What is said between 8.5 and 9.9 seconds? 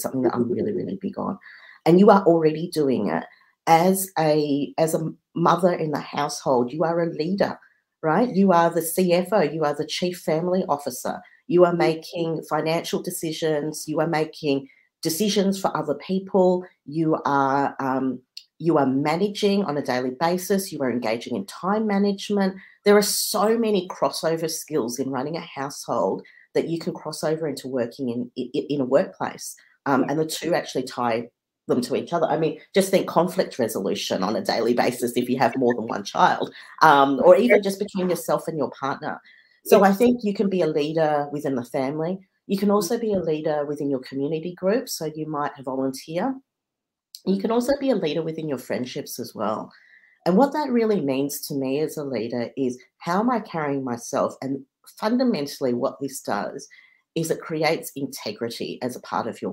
are the CFO. You are the